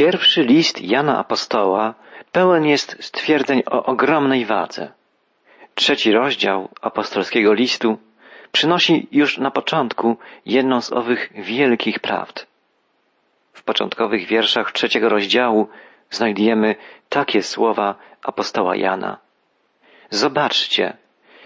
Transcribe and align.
Pierwszy 0.00 0.42
list 0.42 0.82
Jana 0.82 1.18
Apostoła 1.18 1.94
pełen 2.32 2.64
jest 2.64 2.96
stwierdzeń 3.00 3.62
o 3.66 3.84
ogromnej 3.84 4.44
wadze. 4.46 4.92
Trzeci 5.74 6.12
rozdział 6.12 6.68
apostolskiego 6.80 7.52
listu 7.52 7.98
przynosi 8.52 9.08
już 9.12 9.38
na 9.38 9.50
początku 9.50 10.16
jedną 10.46 10.80
z 10.80 10.92
owych 10.92 11.32
wielkich 11.34 11.98
prawd. 11.98 12.46
W 13.52 13.62
początkowych 13.62 14.26
wierszach 14.26 14.72
trzeciego 14.72 15.08
rozdziału 15.08 15.68
znajdujemy 16.10 16.74
takie 17.08 17.42
słowa 17.42 17.94
apostoła 18.22 18.76
Jana. 18.76 19.18
Zobaczcie, 20.10 20.96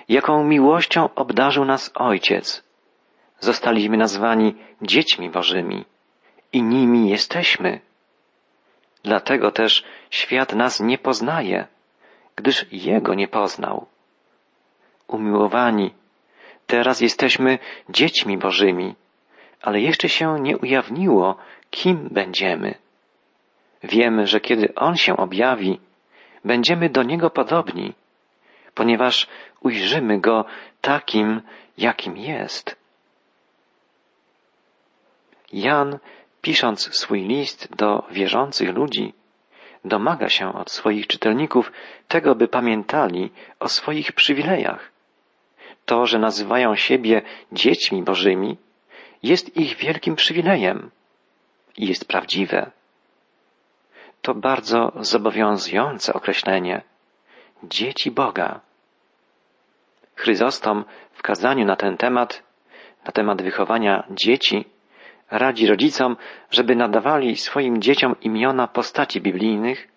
jaką 0.09 0.45
miłością 0.45 1.09
obdarzył 1.15 1.65
nas 1.65 1.91
Ojciec. 1.95 2.65
Zostaliśmy 3.41 3.97
nazwani 3.97 4.55
dziećmi 4.83 5.31
Bożymi 5.31 5.85
i 6.53 6.63
nimi 6.63 7.11
jesteśmy. 7.11 7.81
Dlatego 9.05 9.51
też 9.51 9.85
świat 10.11 10.55
nas 10.55 10.81
nie 10.81 10.99
poznaje, 10.99 11.67
gdyż 12.37 12.67
Jego 12.73 13.15
nie 13.15 13.29
poznał. 13.29 13.87
Umiłowani, 15.07 15.95
teraz 16.67 17.01
jesteśmy 17.01 17.59
dziećmi 17.89 18.39
Bożymi, 18.39 18.95
ale 19.63 19.81
jeszcze 19.81 20.09
się 20.09 20.41
nie 20.41 20.59
ujawniło, 20.59 21.37
kim 21.71 22.09
będziemy. 22.11 22.75
Wiemy, 23.83 24.27
że 24.27 24.41
kiedy 24.41 24.75
On 24.75 24.97
się 24.97 25.17
objawi, 25.17 25.81
będziemy 26.45 26.91
do 26.91 27.03
Niego 27.03 27.31
podobni, 27.31 27.93
ponieważ 28.75 29.27
ujrzymy 29.61 30.21
Go 30.21 30.45
takim, 30.81 31.43
jakim 31.79 32.17
jest. 32.17 32.77
Jan, 35.53 35.99
pisząc 36.45 36.97
swój 36.97 37.23
list 37.23 37.77
do 37.77 38.05
wierzących 38.11 38.75
ludzi, 38.75 39.15
domaga 39.85 40.29
się 40.29 40.53
od 40.53 40.71
swoich 40.71 41.07
czytelników 41.07 41.73
tego, 42.09 42.35
by 42.35 42.49
pamiętali 42.49 43.31
o 43.61 43.69
swoich 43.69 44.13
przywilejach. 44.13 44.93
To, 45.87 46.07
że 46.07 46.19
nazywają 46.19 46.77
siebie 46.77 47.23
dziećmi 47.53 48.03
Bożymi, 48.03 48.57
jest 49.23 49.57
ich 49.57 49.77
wielkim 49.77 50.17
przywilejem 50.17 50.91
i 51.77 51.87
jest 51.87 52.05
prawdziwe. 52.09 52.71
To 54.23 54.35
bardzo 54.35 54.93
zobowiązujące 55.01 56.13
określenie 56.13 56.83
dzieci 57.63 58.11
Boga. 58.11 58.61
Chryzostom 60.15 60.85
w 61.13 61.23
kazaniu 61.23 61.65
na 61.65 61.77
ten 61.77 61.97
temat, 61.97 62.43
na 63.07 63.13
temat 63.13 63.43
wychowania 63.43 64.05
dzieci, 64.11 64.74
radzi 65.31 65.67
rodzicom, 65.67 66.17
żeby 66.51 66.77
nadawali 66.77 67.37
swoim 67.37 67.83
dzieciom 67.83 68.17
imiona 68.21 68.69
postaci 68.69 69.21
biblijnych 69.21 69.89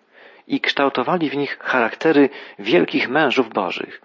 i 0.46 0.60
kształtowali 0.60 1.30
w 1.30 1.36
nich 1.36 1.58
charaktery 1.58 2.28
wielkich 2.58 3.08
mężów 3.08 3.52
bożych. 3.52 4.00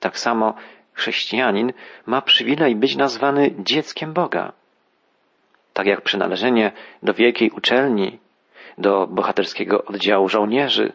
Tak 0.00 0.18
samo 0.18 0.54
chrześcijanin 0.92 1.72
ma 2.06 2.22
przywilej 2.22 2.76
być 2.76 2.96
nazwany 2.96 3.54
dzieckiem 3.58 4.12
Boga. 4.12 4.52
Tak 5.72 5.86
jak 5.86 6.00
przynależenie 6.00 6.72
do 7.02 7.14
wielkiej 7.14 7.50
uczelni, 7.50 8.18
do 8.78 9.06
bohaterskiego 9.06 9.84
oddziału 9.84 10.28
żołnierzy, 10.28 10.92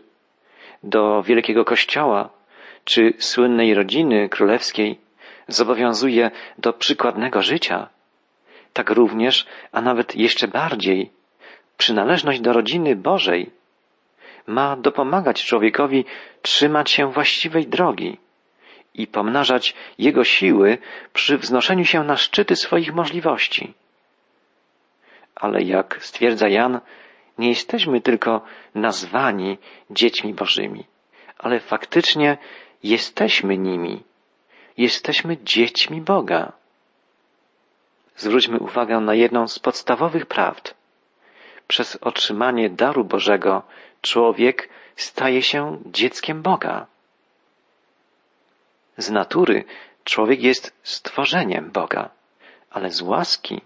do 0.83 1.23
wielkiego 1.23 1.65
kościoła 1.65 2.29
czy 2.83 3.13
słynnej 3.17 3.73
rodziny 3.73 4.29
królewskiej 4.29 4.99
zobowiązuje 5.47 6.31
do 6.57 6.73
przykładnego 6.73 7.41
życia, 7.41 7.89
tak 8.77 8.89
również, 8.89 9.45
a 9.71 9.81
nawet 9.81 10.15
jeszcze 10.15 10.47
bardziej, 10.47 11.11
przynależność 11.77 12.39
do 12.41 12.53
rodziny 12.53 12.95
Bożej 12.95 13.51
ma 14.47 14.75
dopomagać 14.75 15.45
człowiekowi 15.45 16.05
trzymać 16.41 16.91
się 16.91 17.11
właściwej 17.11 17.67
drogi 17.67 18.17
i 18.93 19.07
pomnażać 19.07 19.75
jego 19.97 20.23
siły 20.23 20.77
przy 21.13 21.37
wznoszeniu 21.37 21.85
się 21.85 22.03
na 22.03 22.17
szczyty 22.17 22.55
swoich 22.55 22.93
możliwości. 22.93 23.73
Ale 25.35 25.61
jak 25.61 25.97
stwierdza 26.01 26.47
Jan, 26.47 26.79
nie 27.37 27.49
jesteśmy 27.49 28.01
tylko 28.01 28.41
nazwani 28.75 29.57
dziećmi 29.89 30.33
Bożymi, 30.33 30.83
ale 31.37 31.59
faktycznie 31.59 32.37
jesteśmy 32.83 33.57
nimi. 33.57 34.03
Jesteśmy 34.77 35.37
dziećmi 35.43 36.01
Boga. 36.01 36.51
Zwróćmy 38.17 38.59
uwagę 38.59 38.99
na 38.99 39.13
jedną 39.13 39.47
z 39.47 39.59
podstawowych 39.59 40.25
prawd. 40.25 40.73
Przez 41.67 41.95
otrzymanie 41.95 42.69
daru 42.69 43.03
Bożego 43.03 43.63
człowiek 44.01 44.69
staje 44.95 45.41
się 45.41 45.77
dzieckiem 45.85 46.41
Boga. 46.41 46.85
Z 48.97 49.09
natury 49.09 49.63
człowiek 50.03 50.41
jest 50.41 50.75
stworzeniem 50.83 51.71
Boga, 51.71 52.09
ale 52.69 52.91
z 52.91 53.01
łaski, 53.01 53.61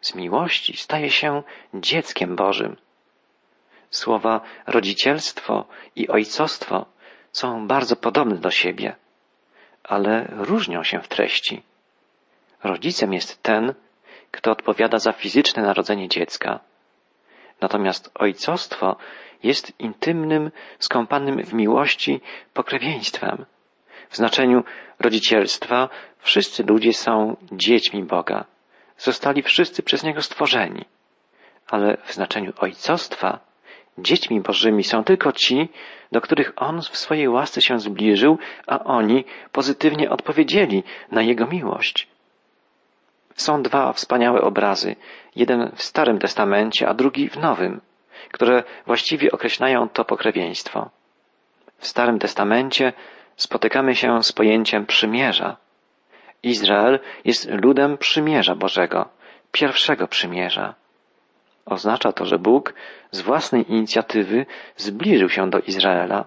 z 0.00 0.14
miłości 0.14 0.76
staje 0.76 1.10
się 1.10 1.42
dzieckiem 1.74 2.36
Bożym. 2.36 2.76
Słowa 3.90 4.40
rodzicielstwo 4.66 5.64
i 5.96 6.08
ojcostwo 6.08 6.86
są 7.32 7.66
bardzo 7.66 7.96
podobne 7.96 8.36
do 8.36 8.50
siebie, 8.50 8.96
ale 9.84 10.26
różnią 10.30 10.84
się 10.84 11.00
w 11.00 11.08
treści. 11.08 11.62
Rodzicem 12.64 13.12
jest 13.12 13.42
ten, 13.42 13.74
kto 14.34 14.50
odpowiada 14.50 14.98
za 14.98 15.12
fizyczne 15.12 15.62
narodzenie 15.62 16.08
dziecka. 16.08 16.60
Natomiast 17.60 18.10
ojcostwo 18.14 18.96
jest 19.42 19.80
intymnym, 19.80 20.50
skąpanym 20.78 21.42
w 21.42 21.52
miłości 21.52 22.20
pokrewieństwem. 22.54 23.46
W 24.08 24.16
znaczeniu 24.16 24.64
rodzicielstwa 25.00 25.88
wszyscy 26.18 26.62
ludzie 26.62 26.92
są 26.92 27.36
dziećmi 27.52 28.02
Boga. 28.02 28.44
Zostali 28.96 29.42
wszyscy 29.42 29.82
przez 29.82 30.02
Niego 30.02 30.22
stworzeni. 30.22 30.84
Ale 31.66 31.96
w 32.04 32.12
znaczeniu 32.12 32.52
ojcostwa 32.58 33.38
dziećmi 33.98 34.40
Bożymi 34.40 34.84
są 34.84 35.04
tylko 35.04 35.32
ci, 35.32 35.68
do 36.12 36.20
których 36.20 36.52
On 36.56 36.82
w 36.82 36.96
swojej 36.96 37.28
łasce 37.28 37.62
się 37.62 37.78
zbliżył, 37.78 38.38
a 38.66 38.84
oni 38.84 39.24
pozytywnie 39.52 40.10
odpowiedzieli 40.10 40.82
na 41.10 41.22
Jego 41.22 41.46
miłość. 41.46 42.13
Są 43.34 43.62
dwa 43.62 43.92
wspaniałe 43.92 44.40
obrazy, 44.40 44.96
jeden 45.36 45.70
w 45.74 45.82
Starym 45.82 46.18
Testamencie, 46.18 46.88
a 46.88 46.94
drugi 46.94 47.28
w 47.28 47.36
Nowym, 47.36 47.80
które 48.32 48.62
właściwie 48.86 49.32
określają 49.32 49.88
to 49.88 50.04
pokrewieństwo. 50.04 50.90
W 51.78 51.86
Starym 51.86 52.18
Testamencie 52.18 52.92
spotykamy 53.36 53.94
się 53.94 54.22
z 54.22 54.32
pojęciem 54.32 54.86
przymierza. 54.86 55.56
Izrael 56.42 57.00
jest 57.24 57.50
ludem 57.50 57.98
przymierza 57.98 58.54
Bożego, 58.54 59.08
pierwszego 59.52 60.08
przymierza. 60.08 60.74
Oznacza 61.66 62.12
to, 62.12 62.24
że 62.24 62.38
Bóg 62.38 62.74
z 63.10 63.20
własnej 63.20 63.72
inicjatywy 63.72 64.46
zbliżył 64.76 65.28
się 65.28 65.50
do 65.50 65.58
Izraela, 65.58 66.24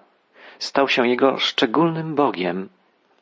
stał 0.58 0.88
się 0.88 1.08
jego 1.08 1.38
szczególnym 1.38 2.14
Bogiem, 2.14 2.68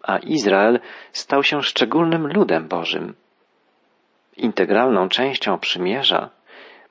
a 0.03 0.19
Izrael 0.19 0.81
stał 1.13 1.43
się 1.43 1.63
szczególnym 1.63 2.27
ludem 2.27 2.69
Bożym. 2.69 3.15
Integralną 4.37 5.09
częścią 5.09 5.59
przymierza 5.59 6.31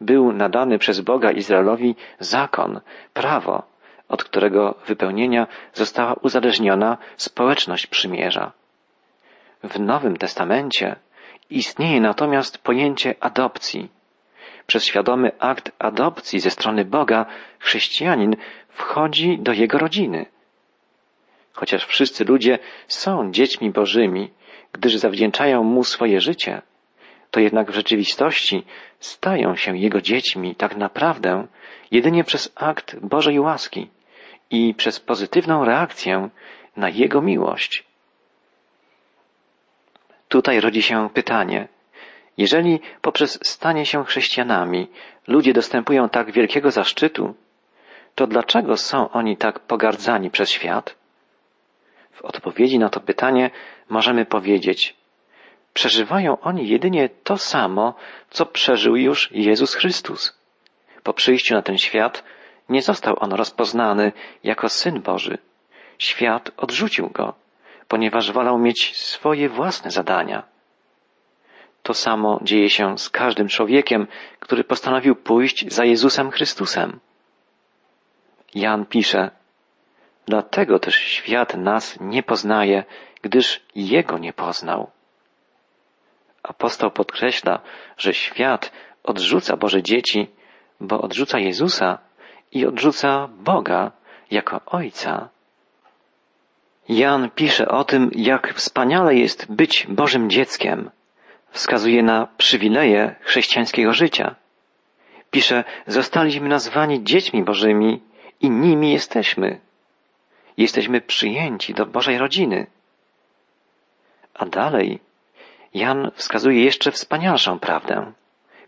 był 0.01 0.33
nadany 0.33 0.79
przez 0.79 1.01
Boga 1.01 1.31
Izraelowi 1.31 1.95
zakon, 2.19 2.81
prawo, 3.13 3.63
od 4.09 4.23
którego 4.23 4.75
wypełnienia 4.87 5.47
została 5.73 6.13
uzależniona 6.13 6.97
społeczność 7.17 7.87
przymierza. 7.87 8.51
W 9.63 9.79
Nowym 9.79 10.17
Testamencie 10.17 10.95
istnieje 11.49 12.01
natomiast 12.01 12.57
pojęcie 12.57 13.15
adopcji. 13.19 13.89
Przez 14.67 14.85
świadomy 14.85 15.31
akt 15.39 15.71
adopcji 15.79 16.39
ze 16.39 16.51
strony 16.51 16.85
Boga 16.85 17.25
chrześcijanin 17.59 18.35
wchodzi 18.69 19.39
do 19.39 19.53
jego 19.53 19.77
rodziny. 19.77 20.25
Chociaż 21.53 21.85
wszyscy 21.85 22.25
ludzie 22.25 22.59
są 22.87 23.31
dziećmi 23.31 23.71
Bożymi, 23.71 24.31
gdyż 24.71 24.95
zawdzięczają 24.95 25.63
mu 25.63 25.83
swoje 25.83 26.21
życie, 26.21 26.61
to 27.31 27.39
jednak 27.39 27.71
w 27.71 27.75
rzeczywistości 27.75 28.65
stają 28.99 29.55
się 29.55 29.77
jego 29.77 30.01
dziećmi 30.01 30.55
tak 30.55 30.77
naprawdę 30.77 31.47
jedynie 31.91 32.23
przez 32.23 32.53
akt 32.55 32.95
Bożej 32.99 33.39
łaski 33.39 33.89
i 34.51 34.73
przez 34.73 34.99
pozytywną 34.99 35.65
reakcję 35.65 36.29
na 36.77 36.89
Jego 36.89 37.21
miłość. 37.21 37.83
Tutaj 40.27 40.59
rodzi 40.59 40.81
się 40.81 41.09
pytanie, 41.13 41.67
jeżeli 42.37 42.79
poprzez 43.01 43.39
stanie 43.43 43.85
się 43.85 44.05
chrześcijanami 44.05 44.87
ludzie 45.27 45.53
dostępują 45.53 46.09
tak 46.09 46.31
wielkiego 46.31 46.71
zaszczytu, 46.71 47.35
to 48.15 48.27
dlaczego 48.27 48.77
są 48.77 49.09
oni 49.09 49.37
tak 49.37 49.59
pogardzani 49.59 50.29
przez 50.31 50.49
świat? 50.49 50.95
W 52.11 52.21
odpowiedzi 52.21 52.79
na 52.79 52.89
to 52.89 52.99
pytanie 52.99 53.51
możemy 53.89 54.25
powiedzieć, 54.25 54.95
przeżywają 55.75 56.39
oni 56.39 56.67
jedynie 56.67 57.09
to 57.09 57.37
samo, 57.37 57.93
co 58.29 58.45
przeżył 58.45 58.95
już 58.95 59.31
Jezus 59.31 59.73
Chrystus. 59.73 60.39
Po 61.03 61.13
przyjściu 61.13 61.53
na 61.55 61.61
ten 61.61 61.77
świat 61.77 62.23
nie 62.69 62.81
został 62.81 63.15
on 63.19 63.33
rozpoznany 63.33 64.11
jako 64.43 64.69
Syn 64.69 65.01
Boży. 65.01 65.37
Świat 65.97 66.51
odrzucił 66.57 67.09
go, 67.09 67.33
ponieważ 67.87 68.31
wolał 68.31 68.57
mieć 68.57 68.97
swoje 68.97 69.49
własne 69.49 69.91
zadania. 69.91 70.43
To 71.83 71.93
samo 71.93 72.39
dzieje 72.43 72.69
się 72.69 72.97
z 72.97 73.09
każdym 73.09 73.47
człowiekiem, 73.47 74.07
który 74.39 74.63
postanowił 74.63 75.15
pójść 75.15 75.73
za 75.73 75.85
Jezusem 75.85 76.31
Chrystusem. 76.31 76.99
Jan 78.55 78.85
pisze, 78.85 79.31
Dlatego 80.27 80.79
też 80.79 80.95
świat 80.95 81.57
nas 81.57 81.97
nie 82.01 82.23
poznaje, 82.23 82.83
gdyż 83.21 83.61
Jego 83.75 84.17
nie 84.17 84.33
poznał. 84.33 84.94
Apostoł 86.47 86.91
podkreśla, 86.91 87.59
że 87.97 88.13
świat 88.13 88.71
odrzuca 89.03 89.57
Boże 89.57 89.83
dzieci, 89.83 90.27
bo 90.81 91.01
odrzuca 91.01 91.39
Jezusa 91.39 91.97
i 92.51 92.65
odrzuca 92.65 93.27
Boga 93.27 93.91
jako 94.31 94.61
Ojca. 94.65 95.29
Jan 96.89 97.29
pisze 97.29 97.67
o 97.67 97.83
tym, 97.83 98.11
jak 98.15 98.53
wspaniale 98.53 99.15
jest 99.15 99.51
być 99.51 99.87
Bożym 99.89 100.29
dzieckiem. 100.29 100.91
Wskazuje 101.49 102.03
na 102.03 102.27
przywileje 102.37 103.15
chrześcijańskiego 103.21 103.93
życia. 103.93 104.35
Pisze, 105.31 105.63
zostaliśmy 105.87 106.49
nazwani 106.49 107.03
dziećmi 107.03 107.43
Bożymi 107.43 108.01
i 108.41 108.49
nimi 108.49 108.91
jesteśmy. 108.91 109.59
Jesteśmy 110.57 111.01
przyjęci 111.01 111.73
do 111.73 111.85
Bożej 111.85 112.17
rodziny. 112.17 112.67
A 114.33 114.45
dalej 114.45 114.99
Jan 115.75 116.11
wskazuje 116.15 116.63
jeszcze 116.63 116.91
wspanialszą 116.91 117.59
prawdę. 117.59 118.11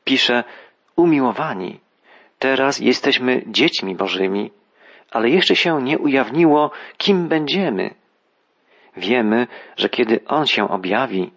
Pisze, 0.03 0.43
umiłowani, 0.95 1.79
teraz 2.39 2.79
jesteśmy 2.79 3.43
dziećmi 3.47 3.95
Bożymi, 3.95 4.51
ale 5.11 5.29
jeszcze 5.29 5.55
się 5.55 5.81
nie 5.81 5.99
ujawniło, 5.99 6.71
kim 6.97 7.27
będziemy. 7.27 7.95
Wiemy, 8.97 9.47
że 9.77 9.89
kiedy 9.89 10.19
On 10.25 10.47
się 10.47 10.69
objawi, 10.69 11.31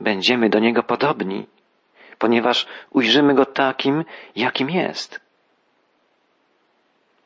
będziemy 0.00 0.48
do 0.48 0.58
Niego 0.58 0.82
podobni, 0.82 1.46
ponieważ 2.18 2.66
ujrzymy 2.90 3.34
Go 3.34 3.46
takim, 3.46 4.04
jakim 4.36 4.70
jest. 4.70 5.20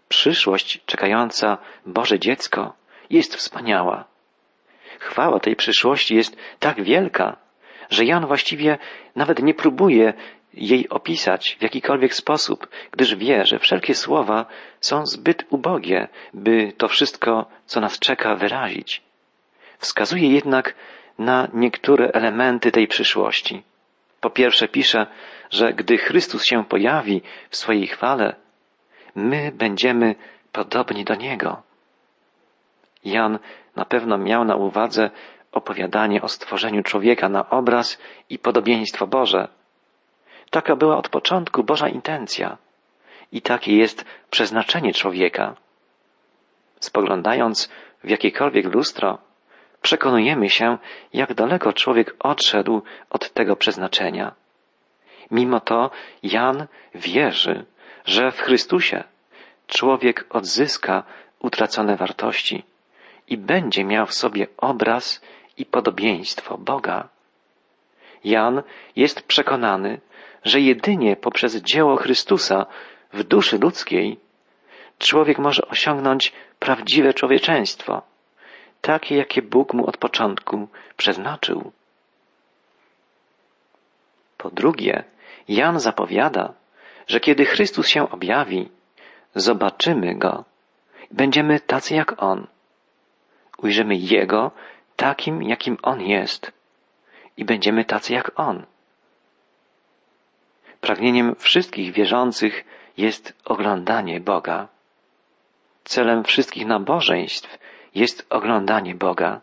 Przyszłość 0.08 0.84
czekająca 0.86 1.58
Boże 1.86 2.19
dziecko 2.19 2.72
jest 3.10 3.34
wspaniała. 3.34 4.04
Chwała 4.98 5.40
tej 5.40 5.56
przyszłości 5.56 6.16
jest 6.16 6.36
tak 6.58 6.82
wielka, 6.82 7.48
że 7.90 8.05
Jan 8.05 8.26
właściwie 8.26 8.79
nawet 9.17 9.43
nie 9.43 9.55
próbuje 9.55 10.12
jej 10.55 10.88
opisać 10.88 11.56
w 11.61 11.62
jakikolwiek 11.62 12.14
sposób, 12.14 12.69
gdyż 12.90 13.14
wie, 13.14 13.46
że 13.46 13.58
wszelkie 13.58 13.94
słowa 13.94 14.46
są 14.81 15.06
zbyt 15.06 15.44
ubogie, 15.50 16.08
by 16.35 16.73
to 16.76 16.88
wszystko, 16.88 17.46
co 17.67 17.81
nas 17.81 17.99
czeka, 17.99 18.35
wyrazić. 18.35 19.02
Wskazuje 19.79 20.32
jednak 20.32 20.75
na 21.19 21.49
niektóre 21.52 22.11
elementy 22.12 22.73
tej 22.73 22.87
przyszłości. 22.87 23.62
Po 24.20 24.31
pierwsze 24.31 24.69
pisze, 24.69 25.06
że 25.50 25.73
gdy 25.73 25.99
Chrystus 25.99 26.44
się 26.44 26.64
pojawi 26.64 27.23
w 27.50 27.56
swojej 27.56 27.87
chwale, 27.87 28.37
my 29.14 29.52
będziemy 29.55 30.14
podobni 30.52 31.05
do 31.05 31.14
Niego. 31.14 31.62
Jan 33.05 33.38
na 33.76 33.85
pewno 33.85 34.19
miał 34.19 34.44
na 34.44 34.56
uwadze 34.56 35.11
opowiadanie 35.53 36.23
o 36.23 36.29
stworzeniu 36.29 36.83
człowieka 36.83 37.29
na 37.29 37.50
obraz 37.50 37.99
i 38.31 38.39
podobieństwo 38.39 39.06
Boże. 39.06 39.49
Taka 40.50 40.77
była 40.77 40.97
od 40.97 41.09
początku 41.09 41.65
Boża 41.65 41.89
intencja 41.89 42.56
i 43.33 43.43
takie 43.43 43.77
jest 43.77 44.05
przeznaczenie 44.31 44.95
człowieka. 44.95 45.55
Spoglądając 46.81 47.71
w 48.05 48.09
jakiekolwiek 48.09 48.75
lustro, 48.75 49.19
przekonujemy 49.83 50.50
się, 50.50 50.79
jak 51.12 51.35
daleko 51.35 51.73
człowiek 51.73 52.17
odszedł 52.19 52.83
od 53.11 53.33
tego 53.33 53.56
przeznaczenia. 53.56 54.35
Mimo 55.31 55.61
to 55.61 55.91
Jan 56.23 56.67
wierzy, 56.95 57.65
że 58.05 58.33
w 58.33 58.41
Chrystusie 58.41 59.05
człowiek 59.67 60.27
odzyska 60.31 61.03
utracone 61.39 61.97
wartości 61.97 62.65
i 63.29 63.37
będzie 63.37 63.85
miał 63.85 64.06
w 64.06 64.15
sobie 64.15 64.47
obraz 64.56 65.21
i 65.58 65.66
podobieństwo 65.66 66.58
Boga. 66.58 67.08
Jan 68.25 68.62
jest 68.96 69.22
przekonany, 69.22 70.00
że 70.44 70.60
jedynie 70.60 71.16
poprzez 71.16 71.56
dzieło 71.56 71.96
Chrystusa 71.96 72.66
w 73.12 73.22
duszy 73.22 73.58
ludzkiej 73.58 74.19
człowiek 74.99 75.38
może 75.38 75.69
osiągnąć 75.69 76.32
prawdziwe 76.58 77.14
człowieczeństwo, 77.14 78.02
takie 78.81 79.16
jakie 79.16 79.43
Bóg 79.43 79.75
mu 79.75 79.87
od 79.87 79.96
początku 79.96 80.69
przeznaczył. 80.96 81.72
Po 84.37 84.50
drugie, 84.50 85.04
Jan 85.49 85.81
zapowiada, 85.81 86.52
że 87.06 87.20
kiedy 87.20 87.44
Chrystus 87.44 87.88
się 87.88 88.11
objawi, 88.11 88.69
zobaczymy 89.34 90.14
Go, 90.14 90.44
będziemy 91.11 91.61
tacy 91.61 91.94
jak 91.94 92.22
On. 92.22 92.46
Ujrzymy 93.58 93.96
Jego 93.96 94.50
takim, 94.99 95.43
jakim 95.43 95.77
On 95.83 96.00
jest 96.03 96.53
i 97.37 97.45
będziemy 97.45 97.85
tacy 97.85 98.12
jak 98.12 98.41
On. 98.41 98.67
Pragnieniem 100.81 101.35
wszystkich 101.35 101.93
wierzących 101.93 102.65
jest 102.97 103.35
oglądanie 103.45 104.21
Boga. 104.21 104.69
Celem 105.85 106.25
wszystkich 106.25 106.67
nabożeństw 106.67 107.59
jest 107.95 108.27
oglądanie 108.31 108.95
Boga. 108.95 109.41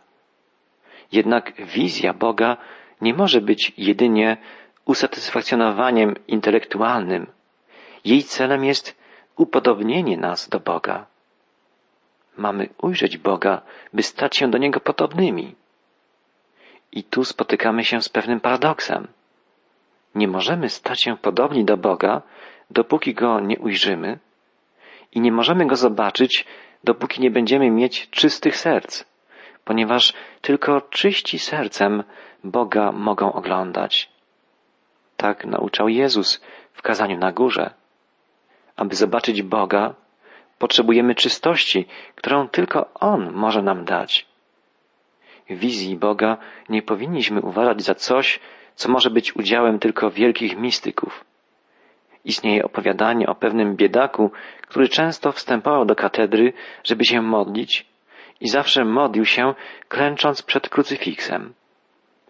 Jednak 1.11 1.65
wizja 1.65 2.13
Boga 2.13 2.57
nie 3.01 3.13
może 3.13 3.41
być 3.41 3.73
jedynie 3.77 4.37
usatysfakcjonowaniem 4.85 6.15
intelektualnym. 6.27 7.27
Jej 8.05 8.23
celem 8.23 8.65
jest 8.65 8.95
upodobnienie 9.37 10.17
nas 10.17 10.49
do 10.49 10.59
Boga. 10.59 11.14
Mamy 12.37 12.69
ujrzeć 12.81 13.17
Boga, 13.17 13.61
by 13.93 14.03
stać 14.03 14.37
się 14.37 14.51
do 14.51 14.57
Niego 14.57 14.79
podobnymi. 14.79 15.55
I 16.91 17.03
tu 17.03 17.25
spotykamy 17.25 17.83
się 17.83 18.01
z 18.01 18.09
pewnym 18.09 18.39
paradoksem. 18.39 19.07
Nie 20.15 20.27
możemy 20.27 20.69
stać 20.69 21.01
się 21.03 21.17
podobni 21.17 21.65
do 21.65 21.77
Boga, 21.77 22.21
dopóki 22.71 23.13
Go 23.13 23.39
nie 23.39 23.59
ujrzymy 23.59 24.19
i 25.11 25.21
nie 25.21 25.31
możemy 25.31 25.67
Go 25.67 25.75
zobaczyć, 25.75 26.45
dopóki 26.83 27.21
nie 27.21 27.31
będziemy 27.31 27.71
mieć 27.71 28.09
czystych 28.09 28.57
serc, 28.57 29.03
ponieważ 29.65 30.13
tylko 30.41 30.81
czyści 30.81 31.39
sercem 31.39 32.03
Boga 32.43 32.91
mogą 32.91 33.33
oglądać. 33.33 34.09
Tak 35.17 35.45
nauczał 35.45 35.89
Jezus 35.89 36.41
w 36.73 36.81
kazaniu 36.81 37.17
na 37.17 37.31
górze. 37.31 37.73
Aby 38.75 38.95
zobaczyć 38.95 39.41
Boga, 39.41 39.93
potrzebujemy 40.59 41.15
czystości, 41.15 41.85
którą 42.15 42.47
tylko 42.47 42.93
On 42.93 43.31
może 43.31 43.61
nam 43.61 43.85
dać. 43.85 44.25
Wizji 45.49 45.97
Boga 45.97 46.37
nie 46.69 46.81
powinniśmy 46.81 47.41
uważać 47.41 47.81
za 47.81 47.95
coś, 47.95 48.39
co 48.75 48.91
może 48.91 49.09
być 49.09 49.35
udziałem 49.35 49.79
tylko 49.79 50.11
wielkich 50.11 50.57
mistyków. 50.57 51.25
Istnieje 52.25 52.63
opowiadanie 52.63 53.27
o 53.27 53.35
pewnym 53.35 53.75
biedaku, 53.75 54.31
który 54.61 54.89
często 54.89 55.31
wstępował 55.31 55.85
do 55.85 55.95
katedry, 55.95 56.53
żeby 56.83 57.05
się 57.05 57.21
modlić 57.21 57.85
i 58.41 58.47
zawsze 58.47 58.85
modlił 58.85 59.25
się, 59.25 59.53
klęcząc 59.87 60.41
przed 60.41 60.69
krucyfiksem. 60.69 61.53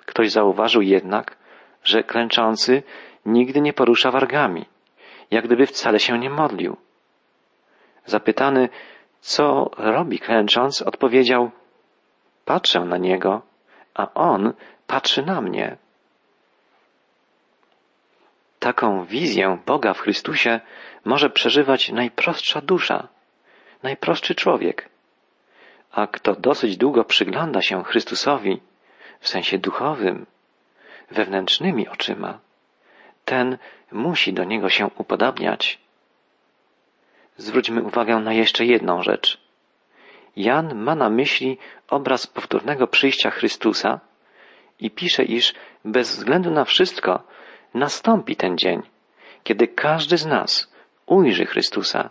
Ktoś 0.06 0.32
zauważył 0.32 0.82
jednak, 0.82 1.38
że 1.84 2.04
klęczący 2.04 2.84
nigdy 3.26 3.62
nie 3.62 3.74
porusza 3.74 4.12
wargami, 4.12 4.66
jak 5.32 5.46
gdyby 5.46 5.66
wcale 5.66 6.00
się 6.00 6.20
nie 6.20 6.30
modlił. 6.30 6.78
Zapytany, 8.06 8.70
co 9.22 9.72
robi 9.78 10.20
klęcząc, 10.20 10.82
odpowiedział, 10.82 11.52
patrzę 12.46 12.80
na 12.80 12.98
niego, 12.98 13.42
a 13.94 14.14
on 14.14 14.54
patrzy 14.88 15.24
na 15.24 15.42
mnie. 15.42 15.78
Taką 18.60 19.06
wizję 19.06 19.58
Boga 19.66 19.94
w 19.94 20.00
Chrystusie 20.00 20.60
może 21.06 21.30
przeżywać 21.30 21.92
najprostsza 21.92 22.62
dusza, 22.62 23.08
najprostszy 23.84 24.36
człowiek. 24.36 24.90
A 25.92 26.08
kto 26.08 26.36
dosyć 26.36 26.78
długo 26.78 27.04
przygląda 27.04 27.62
się 27.62 27.84
Chrystusowi 27.84 28.62
w 29.20 29.28
sensie 29.28 29.58
duchowym, 29.58 30.26
wewnętrznymi 31.12 31.88
oczyma, 31.88 32.40
ten 33.26 33.58
musi 33.92 34.34
do 34.34 34.44
niego 34.44 34.70
się 34.70 34.90
upodabniać. 34.98 35.85
Zwróćmy 37.38 37.84
uwagę 37.84 38.16
na 38.16 38.34
jeszcze 38.34 38.66
jedną 38.66 39.04
rzecz. 39.04 39.38
Jan 40.36 40.76
ma 40.76 40.96
na 40.96 41.10
myśli 41.10 41.58
obraz 41.90 42.28
powtórnego 42.28 42.88
przyjścia 42.88 43.30
Chrystusa 43.30 44.00
i 44.80 44.92
pisze, 44.92 45.24
iż 45.24 45.54
bez 45.86 46.18
względu 46.18 46.52
na 46.52 46.66
wszystko 46.66 47.24
nastąpi 47.74 48.36
ten 48.36 48.58
dzień, 48.58 48.82
kiedy 49.44 49.68
każdy 49.68 50.18
z 50.18 50.26
nas 50.26 50.74
ujrzy 51.06 51.46
Chrystusa 51.46 52.10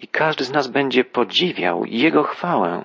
i 0.00 0.08
każdy 0.08 0.44
z 0.44 0.50
nas 0.50 0.68
będzie 0.68 1.04
podziwiał 1.04 1.84
Jego 1.86 2.22
chwałę. 2.22 2.84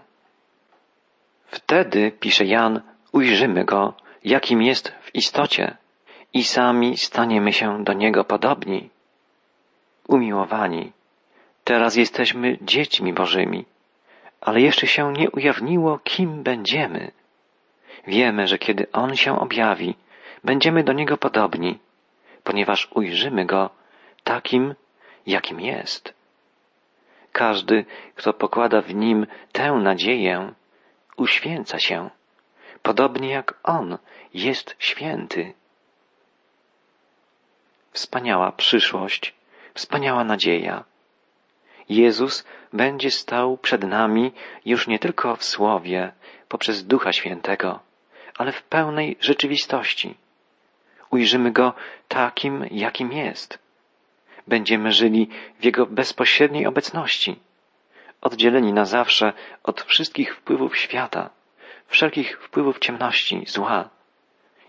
Wtedy, 1.45 2.11
pisze 2.19 2.45
Jan, 2.45 2.81
ujrzymy 3.11 3.65
Go, 3.65 3.93
jakim 4.23 4.61
jest 4.61 4.89
w 5.01 5.15
istocie 5.15 5.77
i 6.33 6.43
sami 6.43 6.97
staniemy 6.97 7.53
się 7.53 7.83
do 7.83 7.93
Niego 7.93 8.23
podobni. 8.23 8.89
Umiłowani, 10.07 10.91
teraz 11.65 11.95
jesteśmy 11.95 12.57
dziećmi 12.61 13.13
Bożymi, 13.13 13.65
ale 14.41 14.61
jeszcze 14.61 14.87
się 14.87 15.13
nie 15.13 15.31
ujawniło, 15.31 15.99
kim 15.99 16.43
będziemy. 16.43 17.11
Wiemy, 18.07 18.47
że 18.47 18.57
kiedy 18.57 18.87
On 18.91 19.15
się 19.15 19.39
objawi, 19.39 19.95
będziemy 20.43 20.83
do 20.83 20.93
Niego 20.93 21.17
podobni, 21.17 21.79
ponieważ 22.43 22.87
ujrzymy 22.91 23.45
Go 23.45 23.69
takim, 24.23 24.75
jakim 25.27 25.61
jest. 25.61 26.13
Każdy, 27.31 27.85
kto 28.15 28.33
pokłada 28.33 28.81
w 28.81 28.95
Nim 28.95 29.27
tę 29.51 29.71
nadzieję, 29.71 30.53
uświęca 31.17 31.79
się, 31.79 32.09
podobnie 32.81 33.29
jak 33.29 33.53
On 33.63 33.97
jest 34.33 34.75
święty. 34.79 35.53
Wspaniała 37.91 38.51
przyszłość, 38.51 39.33
wspaniała 39.73 40.23
nadzieja. 40.23 40.83
Jezus 41.89 42.45
będzie 42.73 43.11
stał 43.11 43.57
przed 43.57 43.83
nami 43.83 44.31
już 44.65 44.87
nie 44.87 44.99
tylko 44.99 45.35
w 45.35 45.43
Słowie, 45.43 46.11
poprzez 46.47 46.85
Ducha 46.87 47.13
Świętego, 47.13 47.79
ale 48.37 48.51
w 48.51 48.63
pełnej 48.63 49.17
rzeczywistości. 49.19 50.17
Ujrzymy 51.09 51.51
Go 51.51 51.73
takim, 52.07 52.65
jakim 52.71 53.11
jest. 53.11 53.59
Będziemy 54.47 54.91
żyli 54.91 55.29
w 55.59 55.65
Jego 55.65 55.85
bezpośredniej 55.85 56.67
obecności, 56.67 57.39
oddzieleni 58.21 58.73
na 58.73 58.85
zawsze 58.85 59.33
od 59.63 59.81
wszystkich 59.81 60.35
wpływów 60.35 60.77
świata, 60.77 61.29
wszelkich 61.87 62.39
wpływów 62.43 62.79
ciemności, 62.79 63.43
zła. 63.47 63.89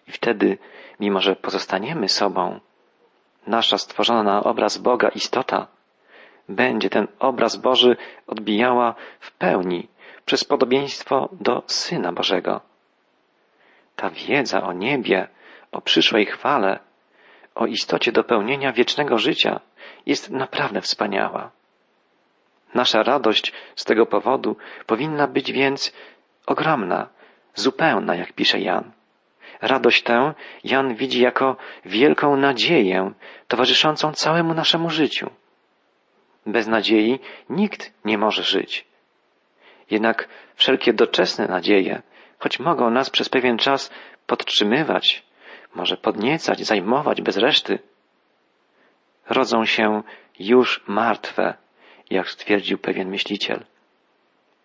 I 0.09 0.13
wtedy, 0.13 0.59
mimo 1.01 1.21
że 1.21 1.37
pozostaniemy 1.37 2.09
sobą, 2.09 2.61
nasza 3.47 3.79
stworzona 3.79 4.23
na 4.23 4.45
obraz 4.45 4.79
Boga 4.79 5.09
istota 5.09 5.67
będzie 6.49 6.91
ten 6.91 7.09
obraz 7.19 7.57
Boży 7.57 7.97
odbijała 8.27 8.95
w 9.21 9.33
pełni 9.33 9.89
przez 10.25 10.45
podobieństwo 10.45 11.29
do 11.33 11.63
Syna 11.67 12.13
Bożego. 12.13 12.61
Ta 13.97 14.11
wiedza 14.11 14.63
o 14.63 14.73
niebie, 14.73 15.29
o 15.73 15.81
przyszłej 15.81 16.27
chwale, 16.27 16.79
o 17.55 17.67
istocie 17.67 18.13
dopełnienia 18.13 18.73
wiecznego 18.73 19.19
życia 19.19 19.61
jest 20.07 20.31
naprawdę 20.31 20.81
wspaniała. 20.81 21.51
Nasza 22.75 23.03
radość 23.03 23.53
z 23.77 23.85
tego 23.85 24.07
powodu 24.07 24.57
powinna 24.87 25.27
być 25.27 25.53
więc 25.53 25.93
ogromna, 26.47 27.09
zupełna, 27.55 28.15
jak 28.15 28.33
pisze 28.33 28.61
Jan. 28.61 28.93
Radość 29.61 30.03
tę 30.03 30.35
Jan 30.65 30.95
widzi 30.95 31.21
jako 31.21 31.57
wielką 31.85 32.37
nadzieję 32.37 33.13
towarzyszącą 33.49 34.13
całemu 34.13 34.55
naszemu 34.55 34.91
życiu. 34.91 35.31
Bez 36.47 36.67
nadziei 36.67 37.19
nikt 37.51 37.93
nie 38.05 38.19
może 38.19 38.43
żyć. 38.43 38.85
Jednak 39.91 40.29
wszelkie 40.55 40.93
doczesne 40.93 41.47
nadzieje, 41.47 42.03
choć 42.39 42.61
mogą 42.61 42.91
nas 42.91 43.11
przez 43.11 43.29
pewien 43.29 43.59
czas 43.59 43.91
podtrzymywać, 44.27 45.23
może 45.75 45.97
podniecać, 45.97 46.61
zajmować 46.61 47.23
bez 47.23 47.37
reszty, 47.37 47.79
rodzą 49.29 49.65
się 49.65 50.03
już 50.39 50.85
martwe, 50.89 51.55
jak 52.11 52.31
stwierdził 52.31 52.79
pewien 52.79 53.09
myśliciel. 53.09 53.65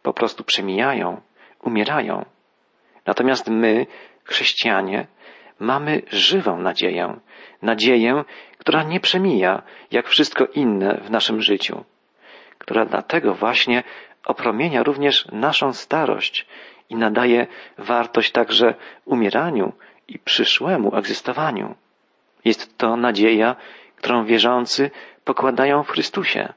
Po 0.04 0.14
prostu 0.14 0.44
przemijają, 0.44 1.22
umierają. 1.62 2.26
Natomiast 3.06 3.48
my, 3.48 3.86
chrześcijanie, 4.24 5.08
mamy 5.60 6.02
żywą 6.12 6.58
nadzieję, 6.58 7.20
nadzieję, 7.62 8.24
która 8.62 8.84
nie 8.84 9.00
przemija, 9.00 9.62
jak 9.91 10.08
wszystko 10.08 10.46
inne 10.46 10.98
w 10.98 11.12
naszym 11.12 11.41
życiu, 11.41 11.84
która 12.58 12.86
dlatego 12.86 13.34
właśnie 13.34 13.84
opromienia 14.25 14.84
również 14.84 15.27
naszą 15.32 15.74
starość 15.74 16.46
i 16.89 16.96
nadaje 16.96 17.48
wartość 17.77 18.32
także 18.32 18.74
umieraniu 19.06 19.74
i 20.08 20.20
przyszłemu 20.20 20.96
egzystowaniu. 20.96 21.75
Jest 22.46 22.77
to 22.77 22.96
nadzieja, 22.96 23.56
którą 23.96 24.25
wierzący 24.25 24.91
pokładają 25.25 25.84
w 25.84 25.89
Chrystusie. 25.89 26.53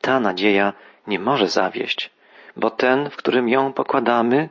Ta 0.00 0.20
nadzieja 0.20 0.72
nie 1.06 1.18
może 1.18 1.48
zawieść, 1.48 2.10
bo 2.56 2.70
ten, 2.70 3.10
w 3.10 3.16
którym 3.16 3.48
ją 3.48 3.72
pokładamy, 3.72 4.48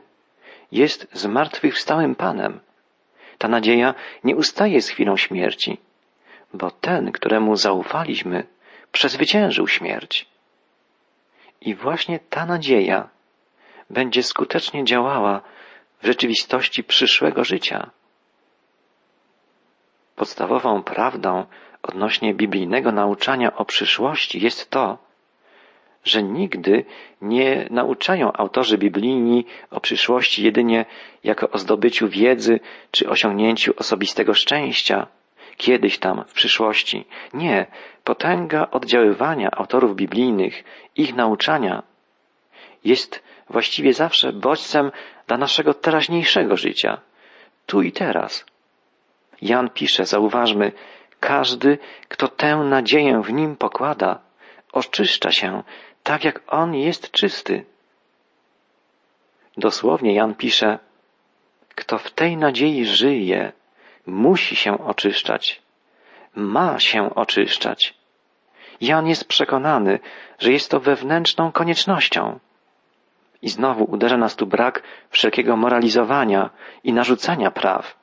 jest 0.72 1.08
zmartwychwstałym 1.12 2.14
Panem. 2.14 2.60
Ta 3.44 3.48
nadzieja 3.48 3.94
nie 4.24 4.36
ustaje 4.36 4.82
z 4.82 4.88
chwilą 4.88 5.16
śmierci, 5.16 5.78
bo 6.54 6.70
ten, 6.70 7.12
któremu 7.12 7.56
zaufaliśmy, 7.56 8.46
przezwyciężył 8.92 9.68
śmierć. 9.68 10.26
I 11.60 11.74
właśnie 11.74 12.18
ta 12.18 12.46
nadzieja 12.46 13.08
będzie 13.90 14.22
skutecznie 14.22 14.84
działała 14.84 15.40
w 16.02 16.06
rzeczywistości 16.06 16.84
przyszłego 16.84 17.44
życia. 17.44 17.90
Podstawową 20.16 20.82
prawdą 20.82 21.46
odnośnie 21.82 22.34
biblijnego 22.34 22.92
nauczania 22.92 23.56
o 23.56 23.64
przyszłości 23.64 24.40
jest 24.44 24.70
to, 24.70 24.98
że 26.04 26.22
nigdy 26.22 26.84
nie 27.22 27.66
nauczają 27.70 28.32
autorzy 28.32 28.78
biblijni 28.78 29.46
o 29.70 29.80
przyszłości 29.80 30.44
jedynie 30.44 30.84
jako 31.24 31.50
o 31.50 31.58
zdobyciu 31.58 32.08
wiedzy 32.08 32.60
czy 32.90 33.08
osiągnięciu 33.08 33.74
osobistego 33.76 34.34
szczęścia, 34.34 35.06
kiedyś 35.56 35.98
tam 35.98 36.24
w 36.26 36.32
przyszłości. 36.32 37.04
Nie, 37.34 37.66
potęga 38.04 38.68
oddziaływania 38.70 39.50
autorów 39.50 39.96
biblijnych, 39.96 40.64
ich 40.96 41.14
nauczania 41.14 41.82
jest 42.84 43.22
właściwie 43.50 43.92
zawsze 43.92 44.32
bodźcem 44.32 44.92
dla 45.26 45.36
naszego 45.36 45.74
teraźniejszego 45.74 46.56
życia, 46.56 47.00
tu 47.66 47.82
i 47.82 47.92
teraz. 47.92 48.46
Jan 49.42 49.70
pisze, 49.70 50.06
zauważmy, 50.06 50.72
każdy, 51.20 51.78
kto 52.08 52.28
tę 52.28 52.56
nadzieję 52.56 53.22
w 53.22 53.32
nim 53.32 53.56
pokłada, 53.56 54.20
oczyszcza 54.72 55.30
się 55.30 55.62
tak 56.04 56.24
jak 56.24 56.40
On 56.46 56.74
jest 56.74 57.10
czysty. 57.10 57.64
Dosłownie 59.56 60.14
Jan 60.14 60.34
pisze, 60.34 60.78
kto 61.74 61.98
w 61.98 62.10
tej 62.10 62.36
nadziei 62.36 62.86
żyje, 62.86 63.52
musi 64.06 64.56
się 64.56 64.84
oczyszczać, 64.84 65.62
ma 66.34 66.78
się 66.80 67.14
oczyszczać. 67.14 67.94
Jan 68.80 69.06
jest 69.06 69.24
przekonany, 69.28 69.98
że 70.38 70.52
jest 70.52 70.70
to 70.70 70.80
wewnętrzną 70.80 71.52
koniecznością. 71.52 72.38
I 73.42 73.48
znowu 73.48 73.84
uderza 73.84 74.16
nas 74.16 74.36
tu 74.36 74.46
brak 74.46 74.82
wszelkiego 75.10 75.56
moralizowania 75.56 76.50
i 76.84 76.92
narzucania 76.92 77.50
praw. 77.50 77.96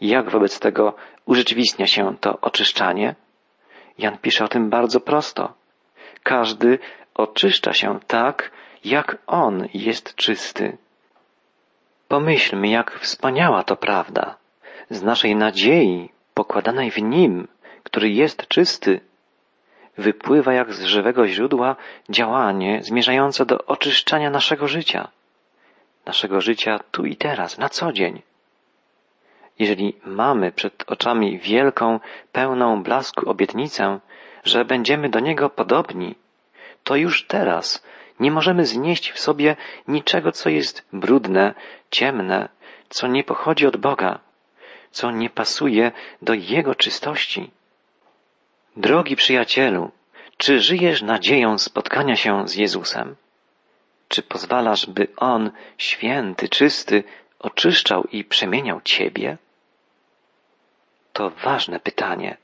Jak 0.00 0.30
wobec 0.30 0.60
tego 0.60 0.94
urzeczywistnia 1.24 1.86
się 1.86 2.16
to 2.20 2.40
oczyszczanie? 2.40 3.14
Jan 3.98 4.18
pisze 4.18 4.44
o 4.44 4.48
tym 4.48 4.70
bardzo 4.70 5.00
prosto. 5.00 5.61
Każdy 6.22 6.78
oczyszcza 7.14 7.72
się 7.72 8.00
tak, 8.06 8.50
jak 8.84 9.18
On 9.26 9.68
jest 9.74 10.14
czysty. 10.14 10.78
Pomyślmy, 12.08 12.68
jak 12.68 12.98
wspaniała 13.00 13.64
to 13.64 13.76
prawda. 13.76 14.36
Z 14.90 15.02
naszej 15.02 15.36
nadziei, 15.36 16.08
pokładanej 16.34 16.90
w 16.90 17.02
Nim, 17.02 17.48
który 17.82 18.10
jest 18.10 18.48
czysty, 18.48 19.00
wypływa 19.98 20.52
jak 20.52 20.72
z 20.74 20.84
żywego 20.84 21.28
źródła 21.28 21.76
działanie 22.10 22.82
zmierzające 22.82 23.46
do 23.46 23.64
oczyszczania 23.64 24.30
naszego 24.30 24.68
życia, 24.68 25.08
naszego 26.06 26.40
życia 26.40 26.80
tu 26.90 27.06
i 27.06 27.16
teraz, 27.16 27.58
na 27.58 27.68
co 27.68 27.92
dzień. 27.92 28.22
Jeżeli 29.58 29.96
mamy 30.04 30.52
przed 30.52 30.84
oczami 30.86 31.38
wielką, 31.38 32.00
pełną 32.32 32.82
blasku 32.82 33.30
obietnicę, 33.30 34.00
że 34.44 34.64
będziemy 34.64 35.08
do 35.08 35.20
Niego 35.20 35.50
podobni, 35.50 36.14
to 36.84 36.96
już 36.96 37.26
teraz 37.26 37.82
nie 38.20 38.30
możemy 38.30 38.66
znieść 38.66 39.12
w 39.12 39.18
sobie 39.18 39.56
niczego, 39.88 40.32
co 40.32 40.50
jest 40.50 40.86
brudne, 40.92 41.54
ciemne, 41.90 42.48
co 42.88 43.06
nie 43.06 43.24
pochodzi 43.24 43.66
od 43.66 43.76
Boga, 43.76 44.18
co 44.90 45.10
nie 45.10 45.30
pasuje 45.30 45.92
do 46.22 46.34
Jego 46.34 46.74
czystości. 46.74 47.50
Drogi 48.76 49.16
przyjacielu, 49.16 49.90
czy 50.36 50.60
żyjesz 50.60 51.02
nadzieją 51.02 51.58
spotkania 51.58 52.16
się 52.16 52.48
z 52.48 52.54
Jezusem? 52.54 53.16
Czy 54.08 54.22
pozwalasz, 54.22 54.86
by 54.86 55.08
On, 55.16 55.50
święty, 55.78 56.48
czysty, 56.48 57.04
oczyszczał 57.38 58.04
i 58.04 58.24
przemieniał 58.24 58.80
Ciebie? 58.80 59.38
To 61.12 61.30
ważne 61.30 61.80
pytanie. 61.80 62.36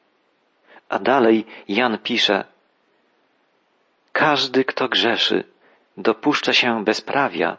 A 0.89 0.99
dalej 0.99 1.47
Jan 1.69 1.99
pisze, 1.99 2.45
każdy, 4.13 4.65
kto 4.65 4.89
grzeszy, 4.89 5.45
dopuszcza 5.97 6.53
się 6.53 6.85
bezprawia, 6.85 7.57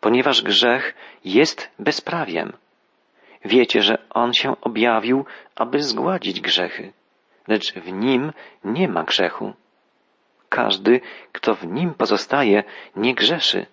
ponieważ 0.00 0.42
grzech 0.42 0.94
jest 1.24 1.70
bezprawiem. 1.78 2.52
Wiecie, 3.44 3.82
że 3.82 3.98
On 4.10 4.34
się 4.34 4.60
objawił, 4.60 5.24
aby 5.54 5.82
zgładzić 5.82 6.40
grzechy, 6.40 6.92
lecz 7.48 7.74
w 7.74 7.92
Nim 7.92 8.32
nie 8.64 8.88
ma 8.88 9.04
grzechu. 9.04 9.52
Każdy, 10.48 11.00
kto 11.32 11.54
w 11.54 11.66
Nim 11.66 11.94
pozostaje, 11.94 12.64
nie 12.96 13.14
grzeszy. 13.14 13.66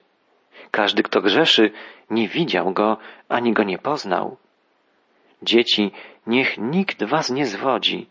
Każdy, 0.71 1.03
kto 1.03 1.21
grzeszy, 1.21 1.71
nie 2.09 2.27
widział 2.27 2.73
Go, 2.73 2.97
ani 3.29 3.53
Go 3.53 3.63
nie 3.63 3.77
poznał. 3.77 4.37
Dzieci, 5.41 5.91
niech 6.27 6.57
nikt 6.57 7.03
was 7.03 7.29
nie 7.29 7.45
zwodzi. 7.45 8.07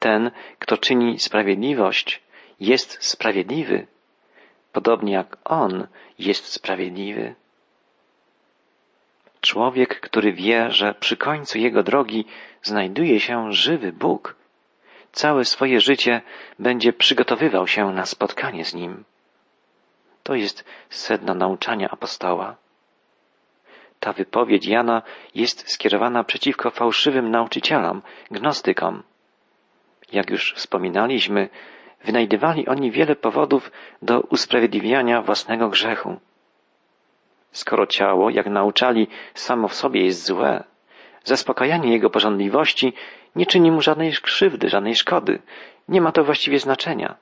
Ten, 0.00 0.30
kto 0.58 0.78
czyni 0.78 1.18
sprawiedliwość, 1.18 2.22
jest 2.60 2.98
sprawiedliwy, 3.00 3.86
podobnie 4.72 5.12
jak 5.12 5.36
On 5.44 5.86
jest 6.18 6.44
sprawiedliwy. 6.46 7.34
Człowiek, 9.40 10.00
który 10.00 10.32
wie, 10.32 10.70
że 10.70 10.94
przy 10.94 11.16
końcu 11.16 11.58
jego 11.58 11.82
drogi 11.82 12.24
znajduje 12.62 13.20
się 13.20 13.52
żywy 13.52 13.92
Bóg, 13.92 14.36
całe 15.12 15.44
swoje 15.44 15.80
życie 15.80 16.22
będzie 16.58 16.92
przygotowywał 16.92 17.66
się 17.66 17.92
na 17.92 18.06
spotkanie 18.06 18.64
z 18.64 18.74
Nim. 18.74 19.04
To 20.22 20.34
jest 20.34 20.64
sedno 20.90 21.34
nauczania 21.34 21.90
apostoła. 21.90 22.56
Ta 24.00 24.12
wypowiedź 24.12 24.66
Jana 24.66 25.02
jest 25.34 25.70
skierowana 25.70 26.24
przeciwko 26.24 26.70
fałszywym 26.70 27.30
nauczycielom, 27.30 28.02
gnostykom. 28.30 29.02
Jak 30.12 30.30
już 30.30 30.54
wspominaliśmy, 30.54 31.48
wynajdywali 32.04 32.68
oni 32.68 32.90
wiele 32.90 33.16
powodów 33.16 33.70
do 34.02 34.20
usprawiedliwiania 34.20 35.22
własnego 35.22 35.68
grzechu. 35.68 36.16
Skoro 37.52 37.86
ciało, 37.86 38.30
jak 38.30 38.46
nauczali, 38.46 39.08
samo 39.34 39.68
w 39.68 39.74
sobie 39.74 40.04
jest 40.04 40.26
złe, 40.26 40.64
zaspokajanie 41.24 41.92
jego 41.92 42.10
porządliwości 42.10 42.92
nie 43.36 43.46
czyni 43.46 43.70
mu 43.70 43.80
żadnej 43.80 44.12
krzywdy, 44.12 44.68
żadnej 44.68 44.96
szkody. 44.96 45.42
Nie 45.88 46.00
ma 46.00 46.12
to 46.12 46.24
właściwie 46.24 46.58
znaczenia. 46.58 47.16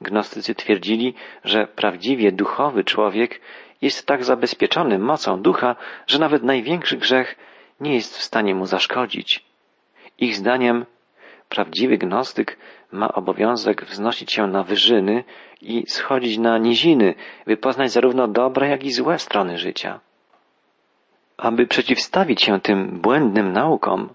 Gnostycy 0.00 0.54
twierdzili, 0.54 1.14
że 1.44 1.66
prawdziwie 1.66 2.32
duchowy 2.32 2.84
człowiek 2.84 3.40
jest 3.82 4.06
tak 4.06 4.24
zabezpieczony 4.24 4.98
mocą 4.98 5.42
ducha, 5.42 5.76
że 6.06 6.18
nawet 6.18 6.42
największy 6.42 6.96
grzech 6.96 7.36
nie 7.80 7.94
jest 7.94 8.18
w 8.18 8.22
stanie 8.22 8.54
mu 8.54 8.66
zaszkodzić. 8.66 9.44
Ich 10.18 10.36
zdaniem 10.36 10.86
prawdziwy 11.48 11.98
gnostyk 11.98 12.58
ma 12.92 13.12
obowiązek 13.12 13.84
wznosić 13.84 14.32
się 14.32 14.46
na 14.46 14.62
wyżyny 14.62 15.24
i 15.60 15.84
schodzić 15.86 16.38
na 16.38 16.58
niziny, 16.58 17.14
by 17.46 17.56
poznać 17.56 17.92
zarówno 17.92 18.28
dobre, 18.28 18.68
jak 18.68 18.84
i 18.84 18.92
złe 18.92 19.18
strony 19.18 19.58
życia. 19.58 20.00
Aby 21.36 21.66
przeciwstawić 21.66 22.42
się 22.42 22.60
tym 22.60 23.00
błędnym 23.00 23.52
naukom, 23.52 24.14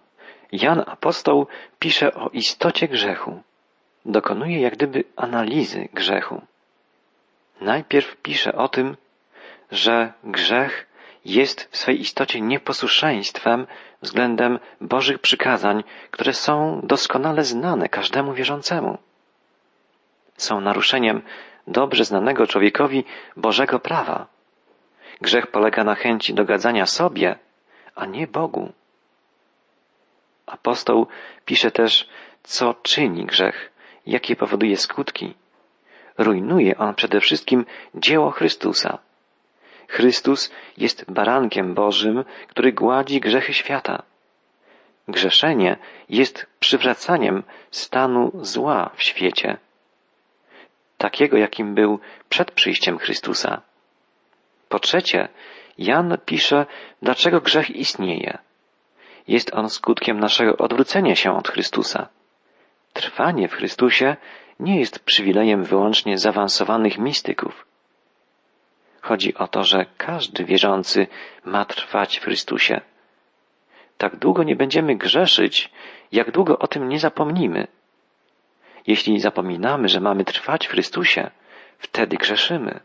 Jan 0.52 0.84
Apostoł 0.88 1.48
pisze 1.80 2.14
o 2.14 2.30
istocie 2.30 2.88
grzechu. 2.88 3.42
Dokonuje 4.06 4.62
jak 4.62 4.74
gdyby 4.74 5.04
analizy 5.16 5.90
grzechu. 5.94 6.42
Najpierw 7.62 8.18
pisze 8.18 8.54
o 8.54 8.68
tym, 8.68 8.98
że 9.72 10.14
grzech 10.24 10.88
jest 11.26 11.72
w 11.72 11.78
swej 11.78 12.02
istocie 12.02 12.42
nieposłuszeństwem 12.42 13.68
względem 14.04 14.60
Bożych 14.82 15.20
przykazań, 15.20 15.84
które 16.12 16.34
są 16.34 16.82
doskonale 16.84 17.44
znane 17.44 17.90
każdemu 17.90 18.34
wierzącemu. 18.34 18.98
Są 20.38 20.62
naruszeniem 20.62 21.22
dobrze 21.68 22.06
znanego 22.06 22.48
człowiekowi 22.48 23.04
Bożego 23.38 23.80
prawa. 23.80 24.28
Grzech 25.22 25.48
polega 25.48 25.84
na 25.84 25.96
chęci 25.96 26.34
dogadzania 26.34 26.86
sobie, 26.86 27.36
a 27.96 28.06
nie 28.06 28.28
Bogu. 28.28 28.72
Apostoł 30.46 31.08
pisze 31.46 31.72
też, 31.72 32.10
co 32.44 32.74
czyni 32.74 33.26
grzech, 33.26 33.72
jakie 34.08 34.36
powoduje 34.36 34.78
skutki. 34.78 35.34
Rujnuje 36.18 36.78
on 36.78 36.96
przede 36.96 37.20
wszystkim 37.20 37.66
dzieło 37.96 38.32
Chrystusa. 38.32 38.98
Chrystus 39.88 40.52
jest 40.78 41.12
barankiem 41.12 41.74
Bożym, 41.74 42.24
który 42.48 42.74
gładzi 42.74 43.20
grzechy 43.20 43.54
świata. 43.54 44.04
Grzeszenie 45.08 45.78
jest 46.10 46.48
przywracaniem 46.60 47.44
stanu 47.72 48.32
zła 48.42 48.92
w 48.96 49.04
świecie, 49.04 49.58
takiego 50.98 51.38
jakim 51.38 51.76
był 51.76 52.00
przed 52.30 52.52
przyjściem 52.52 52.98
Chrystusa. 52.98 53.62
Po 54.70 54.80
trzecie, 54.80 55.28
Jan 55.78 56.18
pisze, 56.26 56.66
dlaczego 57.02 57.42
grzech 57.42 57.70
istnieje. 57.70 58.38
Jest 59.28 59.54
on 59.54 59.70
skutkiem 59.70 60.20
naszego 60.20 60.58
odwrócenia 60.58 61.16
się 61.16 61.38
od 61.38 61.48
Chrystusa. 61.48 62.08
Trwanie 62.94 63.48
w 63.48 63.54
Chrystusie 63.54 64.16
nie 64.60 64.80
jest 64.80 65.00
przywilejem 65.00 65.64
wyłącznie 65.64 66.18
zaawansowanych 66.18 66.98
mistyków. 66.98 67.66
Chodzi 69.04 69.36
o 69.36 69.48
to, 69.48 69.64
że 69.64 69.86
każdy 69.98 70.46
wierzący 70.46 71.08
ma 71.46 71.66
trwać 71.66 72.20
w 72.20 72.24
Chrystusie. 72.24 72.82
Tak 73.98 74.16
długo 74.16 74.44
nie 74.44 74.56
będziemy 74.56 74.96
grzeszyć, 74.96 75.70
jak 76.12 76.32
długo 76.32 76.60
o 76.60 76.68
tym 76.68 76.90
nie 76.90 77.00
zapomnimy. 77.00 77.68
Jeśli 78.88 79.20
zapominamy, 79.20 79.90
że 79.90 80.00
mamy 80.00 80.26
trwać 80.26 80.68
w 80.68 80.72
Chrystusie, 80.72 81.32
wtedy 81.78 82.18
grzeszymy. 82.18 82.80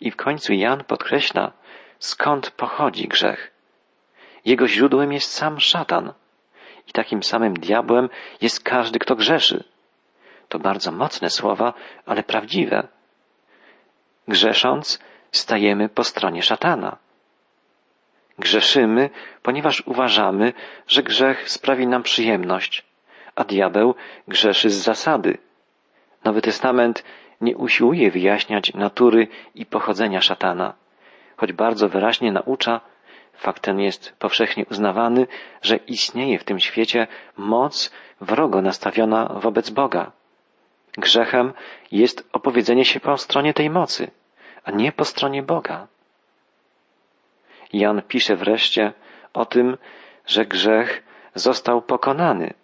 I 0.00 0.10
w 0.10 0.16
końcu 0.16 0.52
Jan 0.52 0.84
podkreśla, 0.84 1.52
skąd 1.98 2.50
pochodzi 2.50 3.08
grzech. 3.08 3.52
Jego 4.44 4.68
źródłem 4.68 5.12
jest 5.12 5.32
sam 5.32 5.60
szatan. 5.60 6.12
I 6.88 6.92
takim 6.92 7.22
samym 7.22 7.54
diabłem 7.54 8.08
jest 8.40 8.62
każdy, 8.62 8.98
kto 8.98 9.16
grzeszy. 9.16 9.64
To 10.48 10.58
bardzo 10.58 10.92
mocne 10.92 11.30
słowa, 11.30 11.74
ale 12.06 12.22
prawdziwe. 12.22 12.88
Grzesząc, 14.28 14.98
stajemy 15.32 15.88
po 15.88 16.04
stronie 16.04 16.42
szatana. 16.42 16.96
Grzeszymy, 18.38 19.10
ponieważ 19.42 19.82
uważamy, 19.86 20.52
że 20.86 21.02
grzech 21.02 21.50
sprawi 21.50 21.86
nam 21.86 22.02
przyjemność, 22.02 22.84
a 23.34 23.44
diabeł 23.44 23.94
grzeszy 24.28 24.70
z 24.70 24.74
zasady. 24.74 25.38
Nowy 26.24 26.42
Testament 26.42 27.04
nie 27.40 27.56
usiłuje 27.56 28.10
wyjaśniać 28.10 28.74
natury 28.74 29.28
i 29.54 29.66
pochodzenia 29.66 30.20
szatana, 30.20 30.74
choć 31.36 31.52
bardzo 31.52 31.88
wyraźnie 31.88 32.32
naucza, 32.32 32.80
fakt 33.34 33.62
ten 33.62 33.80
jest 33.80 34.16
powszechnie 34.18 34.66
uznawany, 34.70 35.26
że 35.62 35.76
istnieje 35.76 36.38
w 36.38 36.44
tym 36.44 36.60
świecie 36.60 37.06
moc 37.36 37.90
wrogo 38.20 38.62
nastawiona 38.62 39.26
wobec 39.26 39.70
Boga. 39.70 40.12
Grzechem 40.92 41.52
jest 41.92 42.28
opowiedzenie 42.32 42.84
się 42.84 43.00
po 43.00 43.18
stronie 43.18 43.54
tej 43.54 43.70
mocy, 43.70 44.10
a 44.64 44.70
nie 44.70 44.92
po 44.92 45.04
stronie 45.04 45.42
Boga. 45.42 45.86
Jan 47.72 48.02
pisze 48.02 48.36
wreszcie 48.36 48.92
o 49.32 49.46
tym, 49.46 49.76
że 50.26 50.46
grzech 50.46 51.02
został 51.34 51.82
pokonany. 51.82 52.54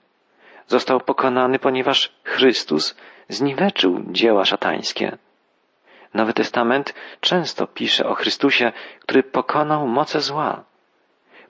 Został 0.67 1.01
pokonany, 1.01 1.59
ponieważ 1.59 2.13
Chrystus 2.25 2.97
zniweczył 3.29 4.03
dzieła 4.11 4.45
szatańskie. 4.45 5.19
Nowy 6.15 6.33
Testament 6.33 6.95
często 7.21 7.67
pisze 7.67 8.07
o 8.09 8.15
Chrystusie, 8.15 8.73
który 9.01 9.23
pokonał 9.23 9.87
moce 9.87 10.21
zła. 10.21 10.65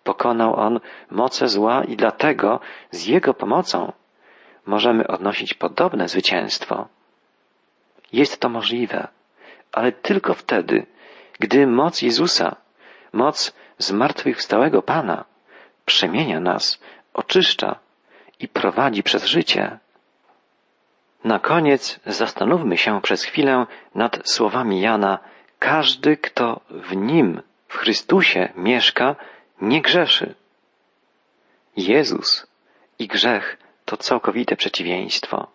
Pokonał 0.04 0.56
on 0.56 0.80
moce 1.10 1.48
zła 1.48 1.84
i 1.84 1.96
dlatego 1.96 2.60
z 2.90 3.06
Jego 3.06 3.34
pomocą 3.34 3.92
możemy 4.68 5.06
odnosić 5.06 5.54
podobne 5.54 6.08
zwycięstwo. 6.08 6.88
Jest 8.12 8.40
to 8.40 8.48
możliwe, 8.48 9.08
ale 9.72 9.92
tylko 9.92 10.34
wtedy, 10.34 10.86
gdy 11.40 11.66
moc 11.66 12.02
Jezusa, 12.02 12.56
moc 13.12 13.54
zmartwychwstałego 13.78 14.82
Pana 14.82 15.24
przemienia 15.86 16.40
nas, 16.40 16.80
oczyszcza 17.14 17.78
i 18.40 18.48
prowadzi 18.48 19.02
przez 19.02 19.24
życie. 19.24 19.78
Na 21.24 21.38
koniec 21.38 22.00
zastanówmy 22.06 22.76
się 22.78 23.00
przez 23.00 23.22
chwilę 23.22 23.66
nad 23.94 24.30
słowami 24.30 24.80
Jana 24.80 25.18
każdy, 25.58 26.16
kto 26.16 26.60
w 26.70 26.96
nim, 26.96 27.42
w 27.68 27.76
Chrystusie 27.76 28.48
mieszka, 28.56 29.16
nie 29.60 29.82
grzeszy. 29.82 30.34
Jezus 31.76 32.46
i 32.98 33.06
grzech 33.06 33.67
to 33.88 33.96
całkowite 33.96 34.56
przeciwieństwo. 34.56 35.46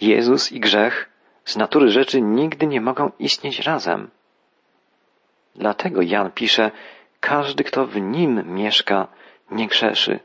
Jezus 0.00 0.52
i 0.52 0.60
grzech 0.60 1.10
z 1.44 1.56
natury 1.56 1.90
rzeczy 1.90 2.20
nigdy 2.20 2.66
nie 2.66 2.80
mogą 2.80 3.10
istnieć 3.18 3.60
razem. 3.60 4.10
Dlatego 5.54 6.02
Jan 6.02 6.30
pisze, 6.30 6.70
każdy, 7.20 7.64
kto 7.64 7.86
w 7.86 8.00
nim 8.00 8.54
mieszka, 8.54 9.08
nie 9.50 9.66
grzeszy. 9.68 10.20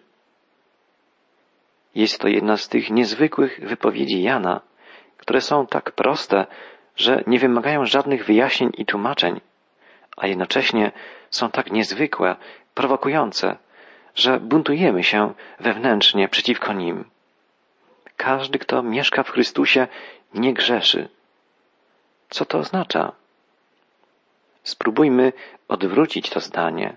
Jest 1.95 2.19
to 2.19 2.28
jedna 2.28 2.58
z 2.58 2.69
tych 2.69 2.89
niezwykłych 2.89 3.60
wypowiedzi 3.63 4.23
Jana, 4.23 4.62
które 5.17 5.41
są 5.41 5.67
tak 5.67 5.91
proste, 5.91 6.45
że 6.95 7.23
nie 7.28 7.39
wymagają 7.39 7.86
żadnych 7.86 8.25
wyjaśnień 8.25 8.71
i 8.78 8.86
tłumaczeń, 8.86 9.41
a 10.17 10.28
jednocześnie 10.28 10.91
są 11.30 11.51
tak 11.51 11.71
niezwykłe, 11.71 12.36
prowokujące, 12.73 13.58
że 14.15 14.39
buntujemy 14.39 15.04
się 15.04 15.34
wewnętrznie 15.60 16.28
przeciwko 16.28 16.73
nim. 16.73 17.10
Każdy, 18.17 18.60
kto 18.60 18.84
mieszka 18.84 19.23
w 19.23 19.30
Chrystusie, 19.30 19.88
nie 20.34 20.54
grzeszy. 20.54 21.10
Co 22.30 22.45
to 22.45 22.58
oznacza? 22.58 23.12
Spróbujmy 24.63 25.34
odwrócić 25.67 26.30
to 26.30 26.39
zdanie. 26.39 26.95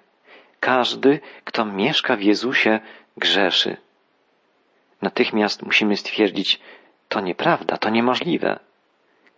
Każdy, 0.61 1.21
kto 1.45 1.65
mieszka 1.65 2.17
w 2.17 2.23
Jezusie, 2.23 2.81
grzeszy. 3.17 3.77
Natychmiast 5.03 5.63
musimy 5.63 5.97
stwierdzić, 5.97 6.61
to 7.09 7.21
nieprawda, 7.21 7.77
to 7.77 7.91
niemożliwe. 7.91 8.59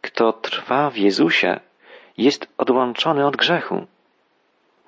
Kto 0.01 0.33
trwa 0.33 0.91
w 0.91 0.97
Jezusie, 0.97 1.61
jest 2.17 2.49
odłączony 2.59 3.27
od 3.27 3.37
grzechu. 3.37 3.87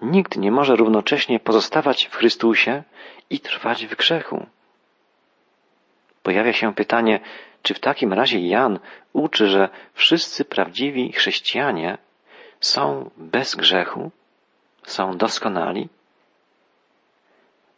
Nikt 0.02 0.36
nie 0.36 0.50
może 0.50 0.76
równocześnie 0.76 1.40
pozostawać 1.40 2.06
w 2.06 2.16
Chrystusie 2.16 2.82
i 3.30 3.40
trwać 3.40 3.86
w 3.86 3.96
grzechu. 3.96 4.46
Pojawia 6.22 6.52
się 6.52 6.74
pytanie, 6.74 7.20
czy 7.62 7.74
w 7.74 7.80
takim 7.80 8.12
razie 8.12 8.48
Jan 8.48 8.78
uczy, 9.12 9.48
że 9.48 9.68
wszyscy 9.94 10.44
prawdziwi 10.44 11.12
chrześcijanie 11.12 11.98
są 12.60 13.10
bez 13.16 13.54
grzechu, 13.54 14.10
są 14.82 15.16
doskonali? 15.16 15.88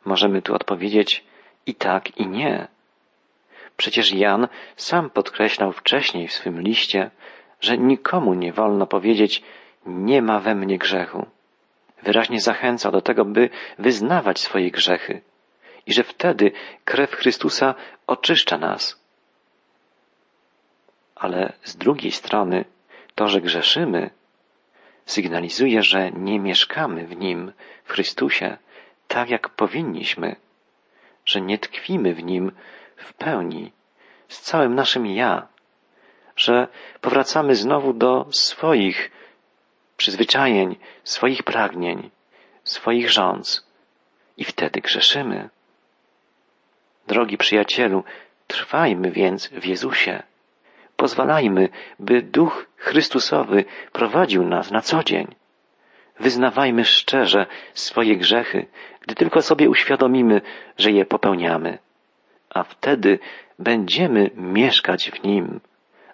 Możemy 0.05 0.43
tu 0.43 0.55
odpowiedzieć 0.55 1.25
i 1.67 1.75
tak, 1.75 2.17
i 2.19 2.27
nie. 2.27 2.69
Przecież 3.77 4.13
Jan 4.13 4.49
sam 4.77 5.11
podkreślał 5.11 5.73
wcześniej 5.73 6.29
w 6.29 6.33
swym 6.33 6.61
liście, 6.61 7.11
że 7.61 7.79
nikomu 7.79 8.35
nie 8.35 8.53
wolno 8.53 8.87
powiedzieć 8.87 9.43
nie 9.87 10.23
ma 10.23 10.41
we 10.41 10.55
mnie 10.55 10.79
grzechu. 10.79 11.27
Wyraźnie 12.03 12.41
zachęcał 12.41 12.93
do 12.93 13.01
tego, 13.01 13.25
by 13.25 13.51
wyznawać 13.79 14.41
swoje 14.41 14.71
grzechy 14.71 15.21
i 15.87 15.95
że 15.95 16.03
wtedy 16.03 16.53
krew 16.85 17.15
Chrystusa 17.15 17.75
oczyszcza 18.07 18.59
nas. 18.59 19.01
Ale 21.15 21.53
z 21.63 21.77
drugiej 21.77 22.13
strony 22.13 22.65
to, 23.15 23.29
że 23.29 23.41
grzeszymy, 23.41 24.11
sygnalizuje, 25.07 25.83
że 25.83 26.11
nie 26.11 26.41
mieszkamy 26.41 27.07
w 27.07 27.17
Nim, 27.17 27.53
w 27.85 27.93
Chrystusie, 27.93 28.57
tak 29.09 29.31
jak 29.31 29.49
powinniśmy, 29.49 30.37
że 31.27 31.41
nie 31.41 31.59
tkwimy 31.59 32.15
w 32.15 32.23
Nim 32.23 32.53
w 32.97 33.15
pełni, 33.15 33.73
z 34.29 34.41
całym 34.41 34.75
naszym 34.75 35.07
ja, 35.07 35.49
że 36.37 36.69
powracamy 37.01 37.55
znowu 37.55 37.93
do 37.93 38.27
swoich 38.31 39.11
przyzwyczajeń, 39.97 40.77
swoich 41.05 41.43
pragnień, 41.43 42.11
swoich 42.65 43.11
rządz 43.11 43.67
i 44.37 44.45
wtedy 44.45 44.81
grzeszymy. 44.81 45.49
Drogi 47.07 47.39
przyjacielu, 47.39 48.05
trwajmy 48.47 49.11
więc 49.11 49.49
w 49.49 49.65
Jezusie. 49.65 50.23
Pozwalajmy, 50.97 51.69
by 51.99 52.23
Duch 52.23 52.67
Chrystusowy 52.77 53.65
prowadził 53.93 54.45
nas 54.45 54.71
na 54.71 54.81
co 54.81 55.05
dzień. 55.05 55.35
Wyznawajmy 56.21 56.85
szczerze 56.85 57.47
swoje 57.75 58.17
grzechy, 58.17 58.67
gdy 59.01 59.15
tylko 59.15 59.43
sobie 59.43 59.71
uświadomimy, 59.71 60.41
że 60.79 60.91
je 60.91 61.05
popełniamy. 61.05 61.79
A 62.51 62.63
wtedy 62.63 63.19
będziemy 63.59 64.31
mieszkać 64.35 65.11
w 65.11 65.23
Nim, 65.25 65.61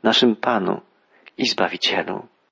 naszym 0.02 0.36
Panu 0.36 0.80
i 1.38 1.46
Zbawicielu. 1.46 2.26